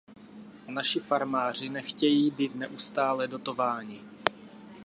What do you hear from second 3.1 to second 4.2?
dotováni.